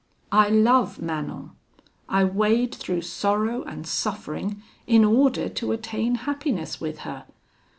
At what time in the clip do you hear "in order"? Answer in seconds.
4.87-5.47